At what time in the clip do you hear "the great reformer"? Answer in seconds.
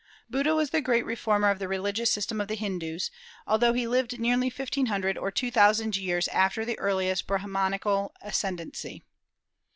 0.71-1.51